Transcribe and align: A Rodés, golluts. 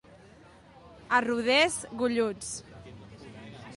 A 1.17 1.19
Rodés, 1.27 1.77
golluts. 2.03 2.51